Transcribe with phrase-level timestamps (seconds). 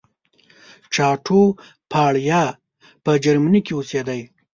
[0.93, 2.43] چاټوپاړیا
[3.03, 4.21] په جرمني کې اوسېدی.